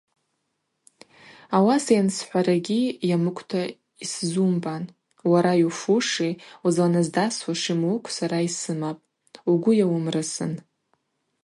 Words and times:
Ауаса 1.55 1.91
йансхӏварагьи 1.95 2.83
йамыкӏвта 3.09 3.61
йсзумбан, 4.03 4.83
уара 5.31 5.53
йуфуши 5.61 6.29
уызланаздасуаши 6.63 7.73
млыкв 7.79 8.09
сара 8.17 8.39
йсымапӏ, 8.47 9.03
угвы 9.51 9.71
йауымрысын. 9.79 10.53